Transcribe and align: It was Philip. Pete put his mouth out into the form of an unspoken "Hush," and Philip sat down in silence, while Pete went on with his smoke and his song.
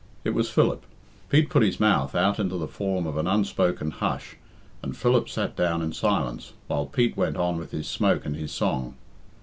It 0.23 0.33
was 0.33 0.49
Philip. 0.49 0.83
Pete 1.29 1.47
put 1.51 1.61
his 1.61 1.79
mouth 1.79 2.15
out 2.15 2.39
into 2.39 2.57
the 2.57 2.67
form 2.67 3.05
of 3.05 3.17
an 3.17 3.27
unspoken 3.27 3.91
"Hush," 3.91 4.35
and 4.81 4.97
Philip 4.97 5.29
sat 5.29 5.55
down 5.55 5.83
in 5.83 5.93
silence, 5.93 6.53
while 6.65 6.87
Pete 6.87 7.15
went 7.15 7.37
on 7.37 7.59
with 7.59 7.69
his 7.69 7.87
smoke 7.87 8.25
and 8.25 8.35
his 8.35 8.51
song. 8.51 8.95